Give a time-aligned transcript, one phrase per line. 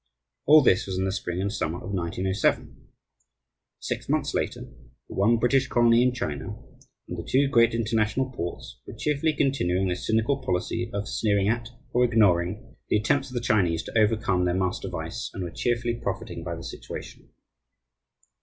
[0.47, 2.87] All this was in the spring and summer of 1907.
[3.79, 4.61] Six months later,
[5.07, 6.57] the one British colony in China,
[7.07, 11.69] and the two great international ports, were cheerfully continuing their cynical policy of sneering at
[11.93, 15.93] or ignoring the attempts of the Chinese to overcome their master vice, and were cheerfully
[15.93, 17.29] profiting by the situation.